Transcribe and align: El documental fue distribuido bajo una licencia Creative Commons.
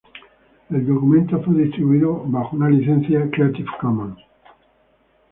El 0.71 0.87
documental 0.87 1.45
fue 1.45 1.63
distribuido 1.63 2.23
bajo 2.25 2.55
una 2.55 2.69
licencia 2.71 3.29
Creative 3.29 3.67
Commons. 3.79 4.17